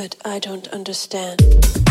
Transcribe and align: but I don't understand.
but 0.00 0.16
I 0.24 0.38
don't 0.38 0.66
understand. 0.68 1.89